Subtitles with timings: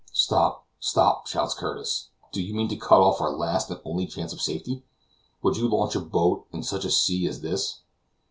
[0.13, 4.33] "Stop, stop," shouts Curtis; "do you mean to cut off our last and only chance
[4.33, 4.83] of safety?
[5.43, 7.81] Would you launch a boat in such a sea as this?"